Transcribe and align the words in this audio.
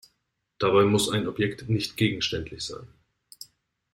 Dabei 0.57 0.83
muss 0.85 1.09
ein 1.11 1.27
Objekt 1.27 1.69
nicht 1.69 1.95
gegenständlich 1.95 2.65
sein. 2.65 2.87